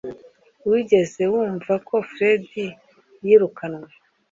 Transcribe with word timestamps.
Wigeze 0.69 1.21
wumva 1.33 1.73
ko 1.87 1.95
Fred 2.11 2.45
yirukanwe? 3.25 3.89